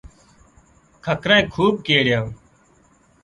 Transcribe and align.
ککرانئي 1.05 1.45
تٽ 1.47 1.51
کوٻ 1.53 1.73
ڪيڙيان 1.85 2.25